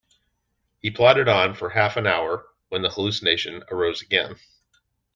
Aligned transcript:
He 0.81 0.89
plodded 0.89 1.27
on 1.27 1.53
for 1.53 1.69
half 1.69 1.95
an 1.95 2.07
hour, 2.07 2.47
when 2.69 2.81
the 2.81 2.89
hallucination 2.89 3.63
arose 3.69 4.01
again. 4.01 4.35